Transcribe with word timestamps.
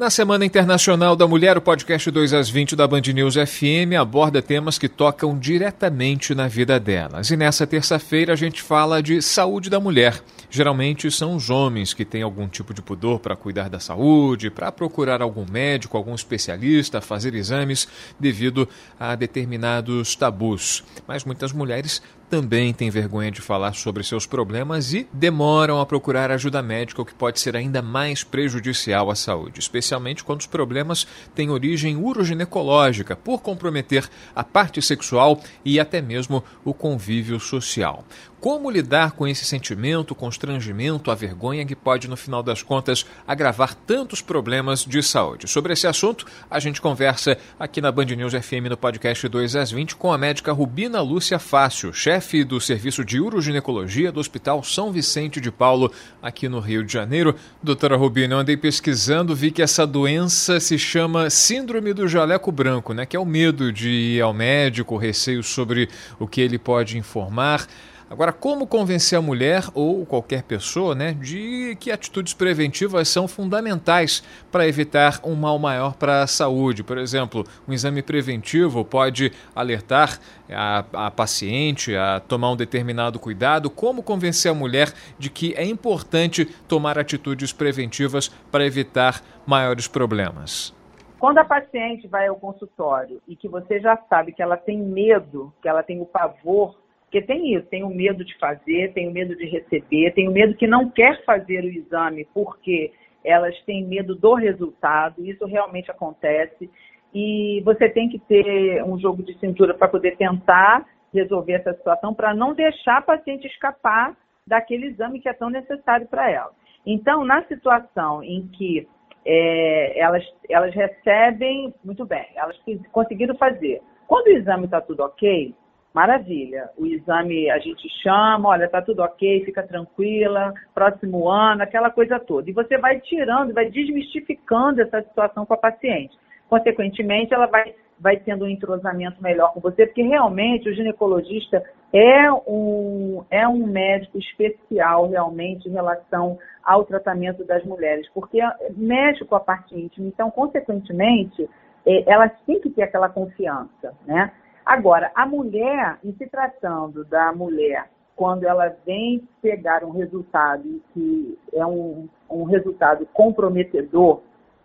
Na 0.00 0.08
Semana 0.08 0.46
Internacional 0.46 1.14
da 1.14 1.28
Mulher, 1.28 1.58
o 1.58 1.60
podcast 1.60 2.10
2 2.10 2.32
às 2.32 2.48
20 2.48 2.74
da 2.74 2.88
Band 2.88 3.02
News 3.12 3.34
FM 3.34 4.00
aborda 4.00 4.40
temas 4.40 4.78
que 4.78 4.88
tocam 4.88 5.38
diretamente 5.38 6.34
na 6.34 6.48
vida 6.48 6.80
delas. 6.80 7.30
E 7.30 7.36
nessa 7.36 7.66
terça-feira 7.66 8.32
a 8.32 8.36
gente 8.36 8.62
fala 8.62 9.02
de 9.02 9.20
saúde 9.20 9.68
da 9.68 9.78
mulher. 9.78 10.18
Geralmente 10.48 11.10
são 11.10 11.36
os 11.36 11.50
homens 11.50 11.92
que 11.92 12.06
têm 12.06 12.22
algum 12.22 12.48
tipo 12.48 12.72
de 12.72 12.80
pudor 12.80 13.18
para 13.20 13.36
cuidar 13.36 13.68
da 13.68 13.78
saúde, 13.78 14.50
para 14.50 14.72
procurar 14.72 15.20
algum 15.20 15.44
médico, 15.44 15.98
algum 15.98 16.14
especialista, 16.14 17.02
fazer 17.02 17.34
exames 17.34 17.86
devido 18.18 18.66
a 18.98 19.14
determinados 19.14 20.16
tabus. 20.16 20.82
Mas 21.06 21.26
muitas 21.26 21.52
mulheres 21.52 22.00
também 22.30 22.72
têm 22.72 22.90
vergonha 22.90 23.28
de 23.28 23.40
falar 23.40 23.74
sobre 23.74 24.04
seus 24.04 24.24
problemas 24.24 24.94
e 24.94 25.06
demoram 25.12 25.80
a 25.80 25.84
procurar 25.84 26.30
ajuda 26.30 26.62
médica, 26.62 27.02
o 27.02 27.04
que 27.04 27.12
pode 27.12 27.40
ser 27.40 27.56
ainda 27.56 27.82
mais 27.82 28.22
prejudicial 28.22 29.10
à 29.10 29.16
saúde, 29.16 29.58
especialmente 29.58 30.22
quando 30.22 30.40
os 30.40 30.46
problemas 30.46 31.06
têm 31.34 31.50
origem 31.50 31.96
uroginecológica, 31.96 33.16
por 33.16 33.42
comprometer 33.42 34.08
a 34.34 34.44
parte 34.44 34.80
sexual 34.80 35.40
e 35.64 35.80
até 35.80 36.00
mesmo 36.00 36.44
o 36.64 36.72
convívio 36.72 37.40
social. 37.40 38.04
Como 38.40 38.70
lidar 38.70 39.12
com 39.12 39.28
esse 39.28 39.44
sentimento, 39.44 40.14
constrangimento, 40.14 41.10
a 41.10 41.14
vergonha 41.14 41.66
que 41.66 41.76
pode, 41.76 42.08
no 42.08 42.16
final 42.16 42.42
das 42.42 42.62
contas, 42.62 43.04
agravar 43.26 43.74
tantos 43.74 44.22
problemas 44.22 44.82
de 44.82 45.02
saúde? 45.02 45.46
Sobre 45.46 45.74
esse 45.74 45.86
assunto, 45.86 46.24
a 46.50 46.58
gente 46.58 46.80
conversa 46.80 47.36
aqui 47.58 47.82
na 47.82 47.92
Band 47.92 48.06
News 48.06 48.32
FM 48.32 48.70
no 48.70 48.78
podcast 48.78 49.28
2 49.28 49.56
às 49.56 49.70
20 49.70 49.94
com 49.94 50.10
a 50.10 50.16
médica 50.16 50.52
Rubina 50.52 51.02
Lúcia 51.02 51.38
Fácil, 51.38 51.92
chefe 51.92 52.19
do 52.44 52.60
Serviço 52.60 53.02
de 53.02 53.18
Uroginecologia 53.18 54.12
do 54.12 54.20
Hospital 54.20 54.62
São 54.62 54.92
Vicente 54.92 55.40
de 55.40 55.50
Paulo, 55.50 55.90
aqui 56.22 56.50
no 56.50 56.60
Rio 56.60 56.84
de 56.84 56.92
Janeiro. 56.92 57.34
Doutora 57.62 57.96
Rubina, 57.96 58.34
eu 58.34 58.38
andei 58.38 58.58
pesquisando, 58.58 59.34
vi 59.34 59.50
que 59.50 59.62
essa 59.62 59.86
doença 59.86 60.60
se 60.60 60.78
chama 60.78 61.30
Síndrome 61.30 61.94
do 61.94 62.06
Jaleco 62.06 62.52
Branco, 62.52 62.92
né? 62.92 63.06
Que 63.06 63.16
é 63.16 63.20
o 63.20 63.24
medo 63.24 63.72
de 63.72 63.88
ir 63.88 64.20
ao 64.20 64.34
médico, 64.34 64.94
o 64.94 64.98
receio 64.98 65.42
sobre 65.42 65.88
o 66.18 66.28
que 66.28 66.42
ele 66.42 66.58
pode 66.58 66.98
informar. 66.98 67.66
Agora, 68.10 68.32
como 68.32 68.66
convencer 68.66 69.16
a 69.16 69.22
mulher 69.22 69.62
ou 69.72 70.04
qualquer 70.04 70.42
pessoa 70.42 70.96
né, 70.96 71.12
de 71.12 71.76
que 71.78 71.92
atitudes 71.92 72.34
preventivas 72.34 73.08
são 73.08 73.28
fundamentais 73.28 74.20
para 74.50 74.66
evitar 74.66 75.20
um 75.22 75.36
mal 75.36 75.60
maior 75.60 75.94
para 75.94 76.20
a 76.20 76.26
saúde? 76.26 76.82
Por 76.82 76.98
exemplo, 76.98 77.44
um 77.68 77.72
exame 77.72 78.02
preventivo 78.02 78.84
pode 78.84 79.30
alertar 79.54 80.18
a, 80.50 80.84
a 81.06 81.10
paciente 81.12 81.94
a 81.94 82.18
tomar 82.18 82.50
um 82.50 82.56
determinado 82.56 83.16
cuidado. 83.20 83.70
Como 83.70 84.02
convencer 84.02 84.50
a 84.50 84.54
mulher 84.54 84.92
de 85.16 85.30
que 85.30 85.54
é 85.54 85.64
importante 85.64 86.44
tomar 86.66 86.98
atitudes 86.98 87.52
preventivas 87.52 88.26
para 88.50 88.66
evitar 88.66 89.22
maiores 89.46 89.86
problemas? 89.86 90.74
Quando 91.20 91.38
a 91.38 91.44
paciente 91.44 92.08
vai 92.08 92.26
ao 92.26 92.34
consultório 92.34 93.22
e 93.28 93.36
que 93.36 93.46
você 93.46 93.78
já 93.78 93.96
sabe 94.08 94.32
que 94.32 94.42
ela 94.42 94.56
tem 94.56 94.80
medo, 94.80 95.52
que 95.62 95.68
ela 95.68 95.84
tem 95.84 96.00
o 96.00 96.06
pavor 96.06 96.74
porque 97.10 97.22
tem 97.22 97.54
isso, 97.54 97.66
tem 97.66 97.82
o 97.82 97.88
medo 97.88 98.24
de 98.24 98.38
fazer, 98.38 98.92
tem 98.92 99.08
o 99.08 99.10
medo 99.10 99.34
de 99.34 99.44
receber, 99.44 100.12
tem 100.12 100.28
o 100.28 100.32
medo 100.32 100.54
que 100.54 100.68
não 100.68 100.88
quer 100.88 101.24
fazer 101.24 101.64
o 101.64 101.68
exame 101.68 102.24
porque 102.32 102.92
elas 103.24 103.60
têm 103.64 103.84
medo 103.84 104.14
do 104.14 104.34
resultado, 104.34 105.26
isso 105.26 105.44
realmente 105.44 105.90
acontece. 105.90 106.70
E 107.12 107.60
você 107.64 107.88
tem 107.88 108.08
que 108.08 108.20
ter 108.20 108.84
um 108.84 108.96
jogo 108.96 109.24
de 109.24 109.36
cintura 109.40 109.74
para 109.74 109.88
poder 109.88 110.16
tentar 110.16 110.86
resolver 111.12 111.54
essa 111.54 111.74
situação, 111.74 112.14
para 112.14 112.32
não 112.32 112.54
deixar 112.54 112.98
a 112.98 113.02
paciente 113.02 113.44
escapar 113.48 114.16
daquele 114.46 114.86
exame 114.86 115.18
que 115.18 115.28
é 115.28 115.32
tão 115.32 115.50
necessário 115.50 116.06
para 116.06 116.30
ela. 116.30 116.52
Então, 116.86 117.24
na 117.24 117.42
situação 117.46 118.22
em 118.22 118.46
que 118.46 118.86
é, 119.26 119.98
elas, 119.98 120.24
elas 120.48 120.72
recebem, 120.72 121.74
muito 121.84 122.06
bem, 122.06 122.26
elas 122.36 122.56
conseguiram 122.92 123.34
fazer. 123.34 123.82
Quando 124.06 124.28
o 124.28 124.30
exame 124.30 124.66
está 124.66 124.80
tudo 124.80 125.02
ok, 125.02 125.52
Maravilha. 125.92 126.70
O 126.78 126.86
exame 126.86 127.50
a 127.50 127.58
gente 127.58 127.88
chama, 128.02 128.50
olha, 128.50 128.68
tá 128.68 128.80
tudo 128.80 129.02
ok, 129.02 129.44
fica 129.44 129.62
tranquila, 129.62 130.54
próximo 130.72 131.28
ano, 131.28 131.62
aquela 131.62 131.90
coisa 131.90 132.20
toda. 132.20 132.48
E 132.48 132.52
você 132.52 132.78
vai 132.78 133.00
tirando, 133.00 133.52
vai 133.52 133.68
desmistificando 133.68 134.80
essa 134.80 135.02
situação 135.02 135.44
com 135.44 135.54
a 135.54 135.58
paciente. 135.58 136.16
Consequentemente, 136.48 137.34
ela 137.34 137.46
vai, 137.46 137.74
vai 137.98 138.16
tendo 138.18 138.44
um 138.44 138.48
entrosamento 138.48 139.20
melhor 139.20 139.52
com 139.52 139.60
você, 139.60 139.84
porque 139.84 140.02
realmente 140.02 140.68
o 140.68 140.74
ginecologista 140.74 141.62
é 141.92 142.30
um, 142.32 143.24
é 143.28 143.46
um 143.48 143.66
médico 143.66 144.16
especial 144.18 145.08
realmente 145.08 145.68
em 145.68 145.72
relação 145.72 146.38
ao 146.62 146.84
tratamento 146.84 147.44
das 147.44 147.64
mulheres, 147.64 148.08
porque 148.14 148.38
mexe 148.76 149.24
com 149.24 149.34
a 149.34 149.40
parte 149.40 149.74
íntima. 149.74 150.06
Então, 150.06 150.30
consequentemente, 150.30 151.48
é, 151.84 152.12
elas 152.12 152.30
têm 152.46 152.60
que 152.60 152.70
ter 152.70 152.82
aquela 152.82 153.08
confiança, 153.08 153.92
né? 154.06 154.30
Agora, 154.70 155.10
a 155.16 155.26
mulher, 155.26 155.98
em 156.04 156.12
se 156.12 156.28
tratando 156.28 157.04
da 157.06 157.32
mulher, 157.32 157.90
quando 158.14 158.44
ela 158.44 158.68
vem 158.86 159.28
pegar 159.42 159.82
um 159.82 159.90
resultado 159.90 160.80
que 160.94 161.36
é 161.52 161.66
um, 161.66 162.08
um 162.30 162.44
resultado 162.44 163.04
comprometedor, 163.12 164.20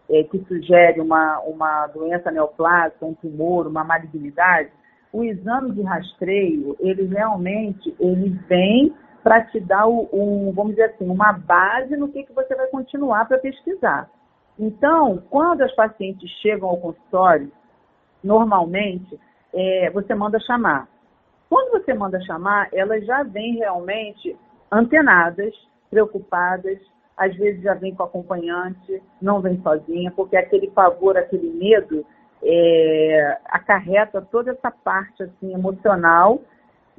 é, 0.08 0.22
que 0.26 0.38
sugere 0.48 1.02
uma, 1.02 1.40
uma 1.40 1.88
doença 1.88 2.30
neoplásica, 2.30 3.04
um 3.04 3.16
tumor, 3.16 3.66
uma 3.66 3.84
malignidade, 3.84 4.70
o 5.12 5.24
exame 5.24 5.72
de 5.72 5.82
rastreio, 5.82 6.78
ele 6.80 7.08
realmente 7.08 7.96
ele 8.00 8.30
vem 8.48 8.94
para 9.24 9.42
te 9.46 9.60
dar 9.60 9.88
um, 9.88 10.52
vamos 10.54 10.76
dizer 10.76 10.92
assim, 10.92 11.10
uma 11.10 11.34
base 11.34 11.98
no 11.98 12.10
que, 12.10 12.26
que 12.26 12.34
você 12.34 12.54
vai 12.54 12.68
continuar 12.68 13.28
para 13.28 13.40
pesquisar. 13.40 14.08
Então, 14.60 15.24
quando 15.32 15.64
as 15.64 15.74
pacientes 15.74 16.30
chegam 16.44 16.70
ao 16.70 16.78
consultório, 16.78 17.52
normalmente 18.24 19.20
é, 19.56 19.90
você 19.90 20.14
manda 20.14 20.40
chamar. 20.42 20.88
Quando 21.50 21.72
você 21.72 21.94
manda 21.94 22.20
chamar, 22.22 22.68
elas 22.74 23.06
já 23.06 23.24
vêm 23.24 23.56
realmente 23.56 24.36
antenadas, 24.72 25.54
preocupadas, 25.90 26.78
às 27.16 27.34
vezes 27.38 27.62
já 27.64 27.74
vem 27.74 27.96
com 27.96 28.04
acompanhante, 28.04 29.02
não 29.22 29.40
vem 29.40 29.62
sozinha, 29.62 30.12
porque 30.12 30.36
aquele 30.36 30.70
pavor, 30.70 31.18
aquele 31.18 31.50
medo 31.52 32.06
é, 32.44 33.38
acarreta 33.46 34.22
toda 34.22 34.52
essa 34.52 34.70
parte 34.70 35.24
assim 35.24 35.54
emocional 35.54 36.42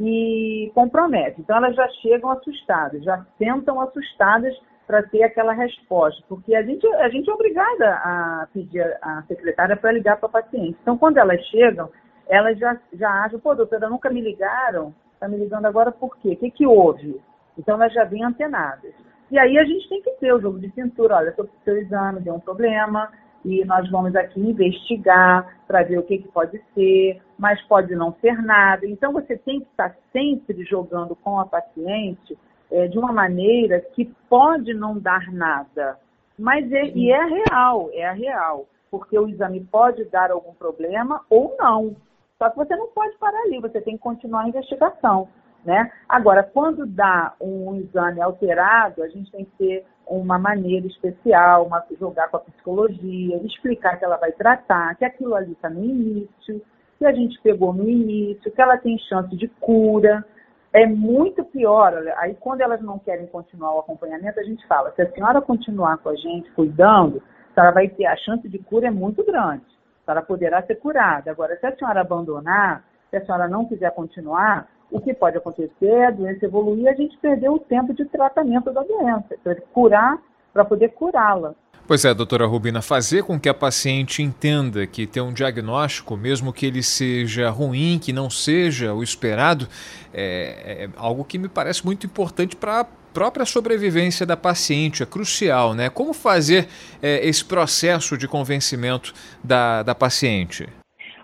e 0.01 0.71
compromete. 0.75 1.41
Então 1.41 1.57
elas 1.57 1.75
já 1.75 1.87
chegam 2.01 2.31
assustadas, 2.31 3.03
já 3.05 3.25
sentam 3.39 3.81
assustadas 3.81 4.57
para 4.87 5.03
ter 5.03 5.25
aquela 5.25 5.53
resposta, 5.53 6.23
porque 6.29 6.55
a 6.55 6.63
gente, 6.63 6.87
a 6.87 7.09
gente 7.09 7.29
é 7.29 7.35
obrigada 7.35 7.91
a 7.91 8.49
pedir 8.55 8.83
a 9.03 9.23
secretária 9.27 9.77
para 9.77 9.93
ligar 9.93 10.17
para 10.17 10.29
o 10.29 10.33
paciente. 10.33 10.79
Então 10.81 10.97
quando 10.97 11.19
elas 11.19 11.45
chegam, 11.47 11.91
elas 12.29 12.59
já, 12.59 12.79
já 12.93 13.11
acham, 13.25 13.39
pô, 13.39 13.55
doutora, 13.55 13.89
nunca 13.89 14.11
me 14.11 14.21
ligaram, 14.21 14.95
está 15.15 15.29
me 15.29 15.37
ligando 15.37 15.67
agora 15.67 15.93
por 15.93 16.17
quê? 16.19 16.31
O 16.31 16.37
que, 16.37 16.51
que 16.51 16.67
houve? 16.67 17.21
Então 17.59 17.77
elas 17.77 17.93
já 17.93 18.05
vêm 18.05 18.25
antenadas. 18.25 18.93
E 19.31 19.39
aí 19.39 19.59
a 19.59 19.65
gente 19.65 19.89
tem 19.89 20.03
que 20.03 20.11
ter 20.13 20.33
o 20.33 20.41
jogo 20.41 20.59
de 20.59 20.71
cintura, 20.73 21.17
olha, 21.17 21.35
o 21.37 21.49
seu 21.65 21.77
exame 21.79 22.21
deu 22.21 22.35
um 22.35 22.41
problema, 22.41 23.11
e 23.47 23.65
nós 23.65 23.89
vamos 23.91 24.15
aqui 24.17 24.41
investigar 24.41 25.57
para 25.69 25.85
ver 25.85 25.99
o 25.99 26.03
que, 26.03 26.19
que 26.19 26.29
pode 26.29 26.61
ser, 26.75 27.23
mas 27.39 27.63
pode 27.63 27.95
não 27.95 28.13
ser 28.21 28.43
nada. 28.43 28.85
Então 28.87 29.13
você 29.13 29.37
tem 29.37 29.61
que 29.61 29.67
estar 29.67 29.95
sempre 30.13 30.65
jogando 30.65 31.15
com 31.15 31.39
a 31.39 31.47
paciente 31.47 32.37
é, 32.71 32.89
de 32.89 32.99
uma 32.99 33.13
maneira 33.13 33.81
que 33.81 34.05
pode 34.29 34.75
não 34.75 34.99
dar 34.99 35.33
nada. 35.33 35.97
Mas 36.37 36.71
é, 36.73 36.87
e 36.89 37.13
é 37.13 37.25
real, 37.25 37.89
é 37.93 38.11
real, 38.13 38.67
porque 38.91 39.17
o 39.17 39.29
exame 39.29 39.61
pode 39.61 40.05
dar 40.07 40.33
algum 40.33 40.53
problema 40.53 41.23
ou 41.31 41.57
não. 41.57 41.95
Só 42.39 42.51
que 42.51 42.57
você 42.57 42.77
não 42.77 42.89
pode 42.89 43.17
parar 43.17 43.41
ali, 43.43 43.61
você 43.61 43.81
tem 43.81 43.97
que 43.97 44.03
continuar 44.03 44.43
a 44.43 44.49
investigação. 44.49 45.29
Né? 45.65 45.91
Agora, 46.09 46.43
quando 46.43 46.87
dá 46.87 47.35
um 47.41 47.77
exame 47.77 48.21
alterado, 48.21 49.03
a 49.03 49.09
gente 49.09 49.33
tem 49.33 49.45
que 49.45 49.51
ter 49.59 49.87
uma 50.07 50.39
maneira 50.39 50.87
especial, 50.87 51.67
uma, 51.67 51.85
jogar 51.99 52.29
com 52.29 52.37
a 52.37 52.41
psicologia, 52.41 53.39
explicar 53.39 53.99
que 53.99 54.05
ela 54.05 54.17
vai 54.17 54.31
tratar, 54.33 54.95
que 54.97 55.05
aquilo 55.05 55.35
ali 55.35 55.53
está 55.53 55.69
no 55.69 55.83
início, 55.83 56.63
que 56.99 57.07
a 57.07 57.13
gente 57.13 57.41
pegou 57.41 57.73
no 57.73 57.89
início, 57.89 58.53
que 58.53 58.63
ela 58.63 58.77
tem 58.77 58.99
chance 59.09 59.35
de 59.35 59.49
cura. 59.61 60.25
É 60.73 60.87
muito 60.87 61.43
pior, 61.43 61.95
aí 62.19 62.35
quando 62.35 62.61
elas 62.61 62.83
não 62.83 62.99
querem 62.99 63.27
continuar 63.27 63.75
o 63.75 63.79
acompanhamento, 63.81 64.39
a 64.39 64.45
gente 64.45 64.65
fala, 64.67 64.93
se 64.93 65.01
a 65.03 65.11
senhora 65.11 65.41
continuar 65.41 65.97
com 65.99 66.11
a 66.11 66.15
gente 66.15 66.51
cuidando, 66.53 67.23
ela 67.57 67.71
vai 67.71 67.89
ter, 67.89 68.05
a 68.05 68.17
chance 68.19 68.47
de 68.47 68.59
cura 68.59 68.89
é 68.89 68.91
muito 68.91 69.25
grande 69.25 69.76
senhora 70.07 70.23
poderá 70.23 70.63
ser 70.63 70.77
curada. 70.77 71.31
Agora, 71.31 71.59
se 71.59 71.67
a 71.67 71.77
senhora 71.77 72.01
abandonar, 72.01 72.85
se 73.11 73.17
a 73.17 73.25
senhora 73.25 73.49
não 73.49 73.67
quiser 73.67 73.91
continuar, 73.91 74.69
o 74.91 75.01
que 75.01 75.13
pode 75.13 75.37
acontecer 75.37 75.87
é 75.87 76.07
a 76.07 76.11
doença 76.11 76.45
evoluir 76.45 76.85
e 76.85 76.89
a 76.89 76.95
gente 76.95 77.19
perder 77.19 77.49
o 77.51 77.59
tempo 77.59 77.93
de 77.93 78.05
tratamento 78.05 78.73
da 78.73 78.83
doença, 78.83 79.37
para 79.43 79.57
curar, 79.73 80.19
para 80.53 80.65
poder 80.65 80.91
curá-la. 80.91 81.55
Pois 81.89 82.05
é, 82.05 82.13
doutora 82.13 82.47
Rubina, 82.47 82.83
fazer 82.83 83.23
com 83.23 83.39
que 83.39 83.49
a 83.49 83.55
paciente 83.55 84.21
entenda 84.21 84.87
que 84.89 85.07
tem 85.07 85.23
um 85.23 85.33
diagnóstico, 85.33 86.17
mesmo 86.17 86.53
que 86.53 86.67
ele 86.67 86.83
seja 86.83 87.49
ruim, 87.49 88.01
que 88.03 88.13
não 88.13 88.29
seja 88.29 88.93
o 88.93 89.05
esperado, 89.05 89.69
é, 90.13 90.85
é 90.85 90.89
algo 90.97 91.25
que 91.25 91.39
me 91.39 91.49
parece 91.49 91.85
muito 91.85 92.05
importante 92.05 92.57
para 92.57 92.85
própria 93.17 93.47
sobrevivência 93.47 94.27
da 94.27 94.37
paciente, 94.37 95.03
é 95.03 95.07
crucial, 95.07 95.73
né? 95.73 95.89
Como 95.89 96.13
fazer 96.13 96.69
é, 97.03 97.27
esse 97.27 97.43
processo 97.43 98.15
de 98.19 98.29
convencimento 98.29 99.15
da, 99.43 99.83
da 99.83 99.95
paciente? 99.95 100.67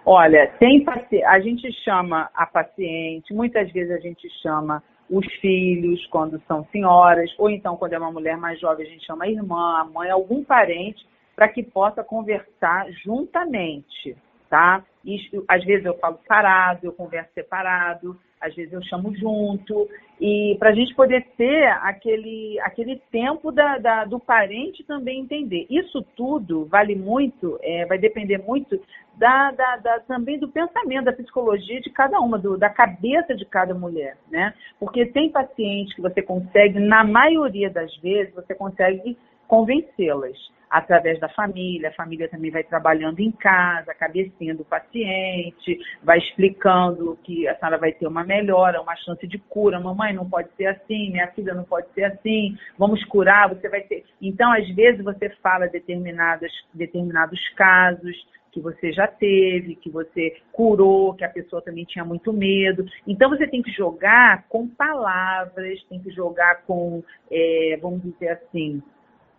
Olha, 0.07 0.47
tem 0.59 0.83
a 1.27 1.39
gente 1.39 1.71
chama 1.85 2.31
a 2.35 2.47
paciente, 2.47 3.35
muitas 3.35 3.71
vezes 3.73 3.93
a 3.93 4.01
gente 4.01 4.27
chama 4.43 4.83
os 5.11 5.27
filhos 5.35 6.07
quando 6.07 6.41
são 6.49 6.67
senhoras, 6.73 7.31
ou 7.37 7.51
então 7.51 7.77
quando 7.77 7.93
é 7.93 7.99
uma 7.99 8.11
mulher 8.11 8.39
mais 8.39 8.59
jovem 8.59 8.87
a 8.87 8.89
gente 8.89 9.05
chama 9.05 9.27
a 9.27 9.29
irmã, 9.29 9.81
a 9.81 9.85
mãe, 9.85 10.09
algum 10.09 10.43
parente, 10.43 11.07
para 11.37 11.47
que 11.49 11.63
possa 11.63 12.03
conversar 12.03 12.91
juntamente, 13.05 14.17
tá? 14.49 14.83
E, 15.05 15.19
às 15.47 15.63
vezes 15.63 15.85
eu 15.85 15.99
falo 15.99 16.19
parado, 16.27 16.87
eu 16.87 16.93
converso 16.93 17.35
separado, 17.35 18.19
às 18.43 18.55
vezes 18.55 18.73
eu 18.73 18.83
chamo 18.83 19.15
junto, 19.15 19.89
e 20.21 20.57
para 20.59 20.71
a 20.71 20.75
gente 20.75 20.95
poder 20.95 21.25
ter 21.37 21.67
aquele, 21.83 22.59
aquele 22.61 22.97
tempo 23.11 23.53
da, 23.53 23.79
da, 23.79 24.05
do 24.05 24.19
parente 24.19 24.85
também 24.85 25.21
entender. 25.21 25.67
Isso 25.71 26.03
tudo 26.17 26.65
vale 26.67 26.97
muito, 26.97 27.59
é, 27.63 27.87
vai 27.87 27.99
depender 27.99 28.39
muito 28.39 28.81
da, 29.15 29.53
da, 29.53 29.77
da, 29.77 30.01
também 30.01 30.39
do 30.39 30.49
pensamento, 30.49 31.05
da 31.05 31.13
psicologia 31.13 31.81
de 31.81 31.91
cada 31.91 32.19
uma, 32.19 32.39
do, 32.39 32.59
da 32.59 32.69
cabeça 32.69 33.35
de 33.35 33.45
cada 33.45 33.75
mulher, 33.75 34.17
né? 34.31 34.53
Porque 34.79 35.07
tem 35.07 35.31
pacientes 35.31 35.95
que 35.95 36.03
você 36.03 36.21
consegue, 36.21 36.81
na 36.81 37.05
maioria 37.05 37.71
das 37.71 37.95
vezes, 37.99 38.35
você 38.35 38.55
consegue 38.55 39.17
convencê-las 39.47 40.37
através 40.73 41.21
da 41.21 41.29
família, 41.29 41.91
a 41.91 41.93
família 41.93 42.31
também 42.31 42.51
vai 42.51 42.65
trabalhando 42.65 43.21
em 43.21 43.31
casa, 43.31 43.95
cabecinha 43.95 44.55
do 44.55 44.65
paciente, 44.65 45.79
vai 46.03 46.17
explicando 46.17 47.19
que 47.23 47.47
a 47.47 47.55
senhora 47.57 47.77
vai 47.77 47.93
ter 47.93 48.07
uma 48.07 48.25
melhora, 48.25 48.81
uma 48.81 48.97
chance 48.97 49.27
de 49.27 49.39
cura, 49.39 49.79
mamãe 49.79 50.15
não 50.15 50.29
pode 50.29 50.49
ser 50.57 50.67
assim, 50.67 51.11
minha 51.11 51.29
filha 51.33 51.53
não 51.53 51.65
pode 51.65 51.93
ser 51.93 52.05
assim, 52.05 52.57
vamos 52.79 53.05
curar, 53.05 53.51
você 53.51 53.69
vai 53.69 53.83
ter. 53.83 54.03
Então, 54.21 54.51
às 54.51 54.67
vezes, 54.75 55.05
você 55.05 55.29
fala 55.43 55.69
determinados, 55.69 56.51
determinados 56.73 57.39
casos, 57.51 58.17
que 58.51 58.61
você 58.61 58.93
já 58.93 59.07
teve, 59.07 59.77
que 59.77 59.91
você 59.91 60.37
curou, 60.53 61.15
que 61.15 61.25
a 61.25 61.29
pessoa 61.29 61.61
também 61.61 61.85
tinha 61.85 62.05
muito 62.05 62.33
medo. 62.33 62.85
Então 63.07 63.31
você 63.31 63.47
tem 63.47 63.63
que 63.63 63.73
jogar 63.73 64.47
com 64.49 64.69
palavras, 64.69 65.83
tem 65.85 65.99
que 66.01 66.11
jogar 66.11 66.63
com, 66.67 67.03
é, 67.31 67.79
vamos 67.81 68.03
dizer 68.03 68.29
assim, 68.29 68.83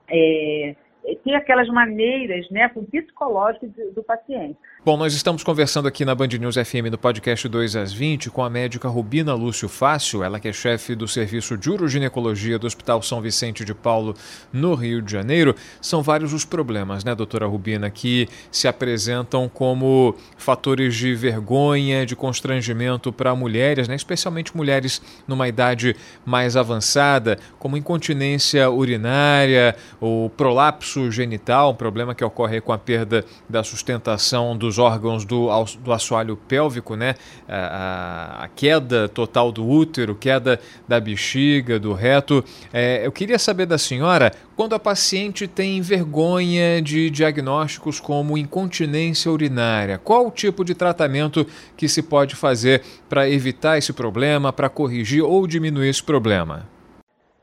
é, 0.09 0.75
tem 1.23 1.35
aquelas 1.35 1.67
maneiras, 1.67 2.50
né, 2.50 2.69
com 2.69 2.83
psicológico 2.83 3.67
do, 3.94 4.03
paciente. 4.03 4.57
Bom, 4.85 4.97
nós 4.97 5.13
estamos 5.13 5.44
conversando 5.44 5.88
aqui 5.88 6.05
na 6.05 6.13
Band 6.15 6.27
News 6.27 6.55
FM 6.55 6.89
no 6.91 6.97
podcast 6.97 7.47
2 7.47 7.75
às 7.75 7.94
20 7.94 8.29
com 8.29 8.44
a 8.44 8.50
médica 8.50 8.88
Rubina 8.88 9.33
Lúcio 9.33 9.67
Fácil, 9.67 10.23
ela 10.23 10.39
que 10.39 10.47
é 10.47 10.53
chefe 10.53 10.95
do 10.95 11.07
serviço 11.07 11.57
de 11.57 11.69
uroginecologia 11.69 12.59
do 12.59 12.67
Hospital 12.67 13.01
São 13.01 13.21
Vicente 13.21 13.65
de 13.65 13.73
Paulo, 13.73 14.13
no 14.51 14.75
Rio 14.75 15.01
de 15.01 15.11
Janeiro. 15.11 15.55
São 15.81 16.01
vários 16.01 16.33
os 16.33 16.45
problemas, 16.45 17.03
né, 17.03 17.15
doutora 17.15 17.45
Rubina, 17.45 17.89
que 17.89 18.27
se 18.51 18.67
apresentam 18.67 19.50
como 19.50 20.15
fatores 20.38 20.95
de 20.95 21.15
vergonha, 21.15 22.05
de 22.05 22.15
constrangimento 22.15 23.11
para 23.11 23.35
mulheres, 23.35 23.88
né, 23.88 23.95
especialmente 23.95 24.55
mulheres 24.55 25.01
numa 25.27 25.47
idade 25.47 25.95
mais 26.25 26.55
avançada, 26.55 27.38
como 27.59 27.77
incontinência 27.77 28.69
urinária, 28.69 29.75
o 30.01 30.29
prolapso 30.35 30.93
prolapso 30.94 31.12
genital, 31.12 31.72
um 31.72 31.75
problema 31.75 32.13
que 32.13 32.24
ocorre 32.24 32.62
com 32.62 32.72
a 32.72 32.78
perda 32.78 33.25
da 33.50 33.63
sustentação 33.63 34.56
dos 34.56 34.78
órgãos 34.78 35.25
do, 35.25 35.50
do 35.84 35.92
assoalho 35.92 36.36
pélvico, 36.36 36.95
né? 36.95 37.16
A, 37.48 38.44
a, 38.44 38.48
queda 38.50 39.10
total 39.10 39.51
do 39.51 39.68
útero, 39.68 40.16
queda 40.16 40.60
da 40.88 41.00
bexiga, 41.00 41.80
do 41.80 41.94
reto. 41.94 42.44
É, 42.72 43.06
eu 43.06 43.12
queria 43.12 43.40
saber 43.40 43.66
da 43.66 43.78
senhora, 43.78 44.31
quando 44.56 44.74
a 44.74 44.80
paciente 44.80 45.48
tem 45.48 45.81
vergonha 45.81 46.81
de 46.81 47.10
diagnósticos 47.10 48.00
como 48.00 48.38
incontinência 48.38 49.31
urinária, 49.31 49.98
qual 49.98 50.28
o 50.28 50.31
tipo 50.31 50.63
de 50.63 50.75
tratamento 50.75 51.46
que 51.75 51.88
se 51.88 52.04
pode 52.04 52.36
fazer 52.36 52.84
para 53.10 53.30
evitar 53.30 53.78
esse 53.78 53.94
problema, 53.94 54.54
para 54.54 54.69
corrigir 54.69 55.24
ou 55.24 55.48
diminuir 55.48 55.89
esse 55.89 56.04
problema? 56.04 56.68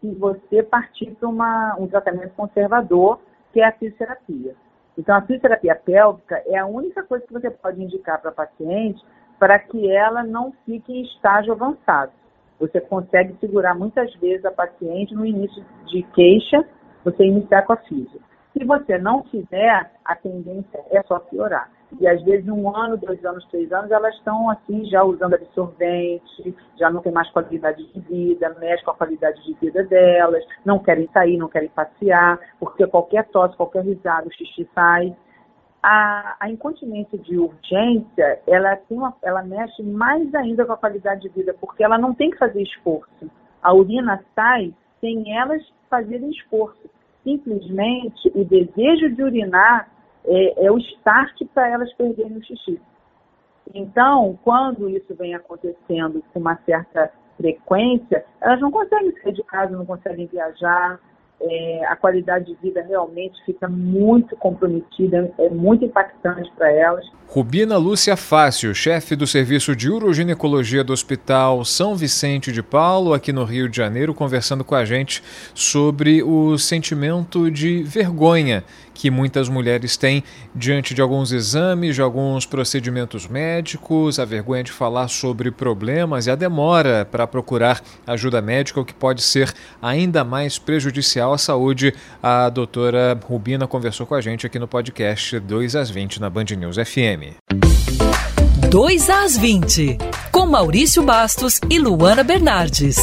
E 0.02 0.14
você 0.14 0.62
partir 0.62 1.10
para 1.20 1.76
um 1.78 1.86
tratamento 1.86 2.30
conservador 2.34 3.18
que 3.52 3.60
é 3.60 3.66
a 3.66 3.72
fisioterapia. 3.72 4.54
Então, 4.96 5.14
a 5.16 5.22
fisioterapia 5.22 5.74
pélvica 5.74 6.42
é 6.46 6.58
a 6.58 6.66
única 6.66 7.02
coisa 7.02 7.26
que 7.26 7.32
você 7.32 7.50
pode 7.50 7.82
indicar 7.82 8.20
para 8.20 8.30
a 8.30 8.34
paciente 8.34 9.02
para 9.38 9.58
que 9.58 9.90
ela 9.90 10.22
não 10.22 10.52
fique 10.66 10.92
em 10.92 11.02
estágio 11.02 11.52
avançado. 11.52 12.12
Você 12.58 12.80
consegue 12.80 13.34
segurar 13.40 13.74
muitas 13.74 14.14
vezes 14.16 14.44
a 14.44 14.50
paciente 14.50 15.14
no 15.14 15.24
início 15.24 15.64
de 15.86 16.02
queixa, 16.14 16.62
você 17.02 17.24
iniciar 17.24 17.62
com 17.62 17.72
a 17.72 17.76
física. 17.78 18.20
Se 18.52 18.64
você 18.64 18.98
não 18.98 19.24
fizer, 19.24 19.90
a 20.04 20.14
tendência 20.14 20.84
é 20.90 21.02
só 21.04 21.18
piorar. 21.18 21.70
E 21.98 22.06
às 22.06 22.22
vezes 22.22 22.48
um 22.48 22.74
ano, 22.74 22.96
dois 22.96 23.24
anos, 23.24 23.44
três 23.46 23.72
anos, 23.72 23.90
elas 23.90 24.14
estão 24.14 24.48
assim 24.50 24.84
já 24.84 25.02
usando 25.02 25.34
absorvente, 25.34 26.54
já 26.78 26.90
não 26.90 27.00
tem 27.02 27.12
mais 27.12 27.28
qualidade 27.30 27.84
de 27.92 28.00
vida, 28.00 28.54
mexe 28.60 28.84
com 28.84 28.92
a 28.92 28.96
qualidade 28.96 29.42
de 29.44 29.54
vida 29.54 29.82
delas, 29.84 30.44
não 30.64 30.78
querem 30.78 31.08
sair, 31.12 31.36
não 31.36 31.48
querem 31.48 31.68
passear, 31.70 32.38
porque 32.58 32.86
qualquer 32.86 33.26
tosse, 33.28 33.56
qualquer 33.56 33.84
risada, 33.84 34.28
o 34.28 34.32
xixi 34.32 34.68
sai. 34.74 35.16
A, 35.82 36.36
a, 36.40 36.50
incontinência 36.50 37.18
de 37.18 37.38
urgência, 37.38 38.40
ela, 38.46 38.76
tem 38.76 38.98
uma, 38.98 39.14
ela 39.22 39.42
mexe 39.42 39.82
mais 39.82 40.32
ainda 40.34 40.66
com 40.66 40.72
a 40.74 40.76
qualidade 40.76 41.22
de 41.22 41.30
vida, 41.30 41.54
porque 41.58 41.82
ela 41.82 41.96
não 41.96 42.12
tem 42.12 42.30
que 42.30 42.36
fazer 42.36 42.62
esforço. 42.62 43.30
A 43.62 43.72
urina 43.72 44.22
sai 44.34 44.74
sem 45.00 45.34
elas 45.36 45.62
fazerem 45.88 46.30
esforço. 46.30 46.88
Simplesmente 47.24 48.30
o 48.34 48.44
desejo 48.44 49.14
de 49.14 49.22
urinar 49.22 49.88
é, 50.24 50.66
é 50.66 50.70
o 50.70 50.78
start 50.78 51.42
para 51.54 51.68
elas 51.68 51.92
perderem 51.94 52.36
o 52.36 52.44
xixi. 52.44 52.80
Então, 53.74 54.38
quando 54.42 54.88
isso 54.88 55.14
vem 55.14 55.34
acontecendo 55.34 56.22
com 56.32 56.40
uma 56.40 56.56
certa 56.64 57.12
frequência, 57.36 58.24
elas 58.40 58.60
não 58.60 58.70
conseguem 58.70 59.12
sair 59.22 59.32
de 59.32 59.42
casa, 59.44 59.76
não 59.76 59.86
conseguem 59.86 60.26
viajar, 60.26 60.98
é, 61.40 61.84
a 61.86 61.96
qualidade 61.96 62.46
de 62.46 62.54
vida 62.60 62.82
realmente 62.82 63.42
fica 63.44 63.68
muito 63.68 64.36
comprometida, 64.36 65.32
é 65.38 65.48
muito 65.48 65.84
impactante 65.84 66.50
para 66.56 66.70
elas. 66.70 67.04
Rubina 67.26 67.76
Lúcia 67.76 68.16
Fácil, 68.16 68.74
chefe 68.74 69.14
do 69.14 69.24
Serviço 69.24 69.76
de 69.76 69.88
Uroginecologia 69.88 70.82
do 70.82 70.92
Hospital 70.92 71.64
São 71.64 71.94
Vicente 71.94 72.50
de 72.50 72.60
Paulo, 72.60 73.14
aqui 73.14 73.32
no 73.32 73.44
Rio 73.44 73.68
de 73.68 73.76
Janeiro, 73.76 74.12
conversando 74.12 74.64
com 74.64 74.74
a 74.74 74.84
gente 74.84 75.22
sobre 75.54 76.24
o 76.24 76.58
sentimento 76.58 77.48
de 77.48 77.84
vergonha 77.84 78.64
que 79.00 79.10
muitas 79.10 79.48
mulheres 79.48 79.96
têm 79.96 80.22
diante 80.54 80.92
de 80.92 81.00
alguns 81.00 81.32
exames, 81.32 81.94
de 81.94 82.02
alguns 82.02 82.44
procedimentos 82.44 83.26
médicos, 83.26 84.18
a 84.18 84.26
vergonha 84.26 84.62
de 84.62 84.70
falar 84.72 85.08
sobre 85.08 85.50
problemas 85.50 86.26
e 86.26 86.30
a 86.30 86.34
demora 86.34 87.08
para 87.10 87.26
procurar 87.26 87.80
ajuda 88.06 88.42
médica, 88.42 88.78
o 88.78 88.84
que 88.84 88.92
pode 88.92 89.22
ser 89.22 89.54
ainda 89.80 90.22
mais 90.22 90.58
prejudicial 90.58 91.29
à 91.32 91.38
saúde. 91.38 91.94
A 92.22 92.48
doutora 92.48 93.18
Rubina 93.24 93.66
conversou 93.66 94.06
com 94.06 94.14
a 94.14 94.20
gente 94.20 94.46
aqui 94.46 94.58
no 94.58 94.68
podcast 94.68 95.38
2 95.38 95.76
às 95.76 95.90
20 95.90 96.20
na 96.20 96.30
Band 96.30 96.46
News 96.56 96.76
FM. 96.76 97.36
2 98.70 99.10
às 99.10 99.36
20, 99.36 99.98
com 100.30 100.46
Maurício 100.46 101.02
Bastos 101.02 101.60
e 101.68 101.78
Luana 101.78 102.22
Bernardes. 102.22 102.96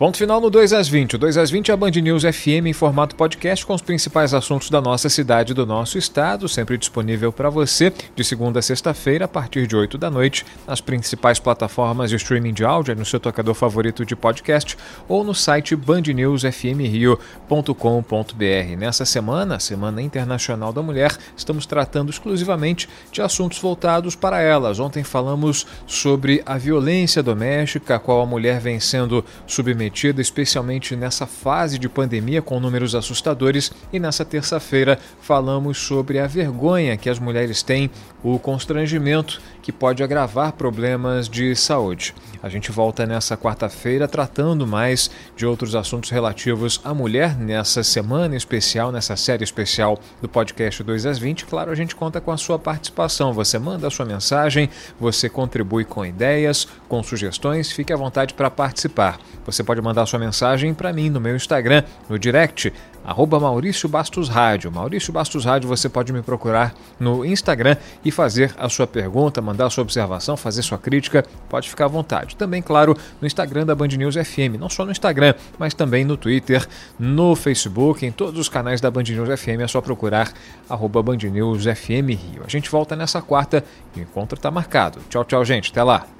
Ponto 0.00 0.16
final 0.16 0.40
no 0.40 0.48
2 0.48 0.72
às 0.72 0.88
20. 0.88 1.16
O 1.16 1.18
2 1.18 1.36
às 1.36 1.50
20 1.50 1.70
é 1.70 1.74
a 1.74 1.76
Band 1.76 1.90
News 1.90 2.22
FM 2.22 2.68
em 2.68 2.72
formato 2.72 3.14
podcast 3.14 3.66
com 3.66 3.74
os 3.74 3.82
principais 3.82 4.32
assuntos 4.32 4.70
da 4.70 4.80
nossa 4.80 5.10
cidade 5.10 5.52
e 5.52 5.54
do 5.54 5.66
nosso 5.66 5.98
estado, 5.98 6.48
sempre 6.48 6.78
disponível 6.78 7.30
para 7.30 7.50
você 7.50 7.92
de 8.16 8.24
segunda 8.24 8.60
a 8.60 8.62
sexta-feira 8.62 9.26
a 9.26 9.28
partir 9.28 9.66
de 9.66 9.76
8 9.76 9.98
da 9.98 10.10
noite 10.10 10.46
nas 10.66 10.80
principais 10.80 11.38
plataformas 11.38 12.08
de 12.08 12.16
streaming 12.16 12.54
de 12.54 12.64
áudio, 12.64 12.96
no 12.96 13.04
seu 13.04 13.20
tocador 13.20 13.54
favorito 13.54 14.06
de 14.06 14.16
podcast 14.16 14.74
ou 15.06 15.22
no 15.22 15.34
site 15.34 15.76
bandnewsfmrio.com.br. 15.76 18.76
Nessa 18.78 19.04
semana, 19.04 19.60
Semana 19.60 20.00
Internacional 20.00 20.72
da 20.72 20.80
Mulher, 20.80 21.14
estamos 21.36 21.66
tratando 21.66 22.08
exclusivamente 22.08 22.88
de 23.12 23.20
assuntos 23.20 23.58
voltados 23.58 24.16
para 24.16 24.40
elas. 24.40 24.80
Ontem 24.80 25.04
falamos 25.04 25.66
sobre 25.86 26.42
a 26.46 26.56
violência 26.56 27.22
doméstica, 27.22 27.96
a 27.96 27.98
qual 27.98 28.22
a 28.22 28.26
mulher 28.26 28.60
vem 28.60 28.80
sendo 28.80 29.22
submetida 29.46 29.89
especialmente 30.20 30.96
nessa 30.96 31.26
fase 31.26 31.78
de 31.78 31.88
pandemia 31.88 32.40
com 32.40 32.58
números 32.60 32.94
assustadores. 32.94 33.72
E 33.92 33.98
nessa 33.98 34.24
terça-feira 34.24 34.98
falamos 35.20 35.78
sobre 35.78 36.18
a 36.18 36.26
vergonha 36.26 36.96
que 36.96 37.10
as 37.10 37.18
mulheres 37.18 37.62
têm, 37.62 37.90
o 38.22 38.38
constrangimento 38.38 39.40
que 39.62 39.72
pode 39.72 40.02
agravar 40.02 40.52
problemas 40.52 41.28
de 41.28 41.54
saúde. 41.54 42.14
A 42.42 42.48
gente 42.48 42.72
volta 42.72 43.04
nessa 43.04 43.36
quarta-feira 43.36 44.08
tratando 44.08 44.66
mais 44.66 45.10
de 45.36 45.44
outros 45.44 45.74
assuntos 45.74 46.10
relativos 46.10 46.80
à 46.82 46.94
mulher 46.94 47.36
nessa 47.36 47.82
semana 47.82 48.34
especial, 48.34 48.90
nessa 48.90 49.16
série 49.16 49.44
especial 49.44 49.98
do 50.22 50.28
podcast 50.28 50.82
2 50.82 51.06
às 51.06 51.18
20. 51.18 51.44
Claro, 51.44 51.70
a 51.70 51.74
gente 51.74 51.94
conta 51.94 52.20
com 52.20 52.30
a 52.30 52.36
sua 52.36 52.58
participação. 52.58 53.32
Você 53.34 53.58
manda 53.58 53.86
a 53.86 53.90
sua 53.90 54.06
mensagem, 54.06 54.70
você 54.98 55.28
contribui 55.28 55.84
com 55.84 56.04
ideias, 56.04 56.66
com 56.88 57.02
sugestões, 57.02 57.70
fique 57.70 57.92
à 57.92 57.96
vontade 57.96 58.34
para 58.34 58.50
participar. 58.50 59.18
Você 59.44 59.62
pode 59.62 59.82
mandar 59.82 60.06
sua 60.06 60.18
mensagem 60.18 60.72
para 60.72 60.92
mim 60.92 61.10
no 61.10 61.20
meu 61.20 61.36
Instagram, 61.36 61.84
no 62.08 62.18
direct, 62.18 62.72
arroba 63.04 63.38
Maurício 63.40 63.88
Bastos 63.88 64.28
Rádio. 64.28 64.70
Maurício 64.70 65.12
Bastos 65.12 65.44
Rádio, 65.44 65.68
você 65.68 65.88
pode 65.88 66.12
me 66.12 66.22
procurar 66.22 66.74
no 66.98 67.24
Instagram 67.24 67.76
e 68.04 68.10
fazer 68.10 68.54
a 68.58 68.68
sua 68.68 68.86
pergunta, 68.86 69.40
mandar 69.40 69.66
a 69.66 69.70
sua 69.70 69.82
observação, 69.82 70.36
fazer 70.36 70.62
sua 70.62 70.78
crítica, 70.78 71.24
pode 71.48 71.68
ficar 71.68 71.86
à 71.86 71.88
vontade. 71.88 72.36
Também, 72.36 72.62
claro, 72.62 72.96
no 73.20 73.26
Instagram 73.26 73.66
da 73.66 73.74
Band 73.74 73.88
News 73.88 74.14
FM, 74.14 74.58
não 74.58 74.68
só 74.68 74.84
no 74.84 74.92
Instagram, 74.92 75.34
mas 75.58 75.74
também 75.74 76.04
no 76.04 76.16
Twitter, 76.16 76.66
no 76.98 77.34
Facebook, 77.34 78.04
em 78.04 78.12
todos 78.12 78.38
os 78.38 78.48
canais 78.48 78.80
da 78.80 78.90
Band 78.90 79.04
News 79.04 79.40
FM, 79.40 79.60
é 79.60 79.68
só 79.68 79.80
procurar 79.80 80.32
arroba 80.68 81.02
Band 81.02 81.18
News 81.18 81.64
FM 81.64 82.10
Rio. 82.10 82.42
A 82.44 82.48
gente 82.48 82.70
volta 82.70 82.94
nessa 82.94 83.20
quarta 83.22 83.64
e 83.96 84.00
o 84.00 84.02
encontro 84.02 84.36
está 84.36 84.50
marcado. 84.50 85.00
Tchau, 85.08 85.24
tchau, 85.24 85.44
gente. 85.44 85.70
Até 85.70 85.82
lá. 85.82 86.19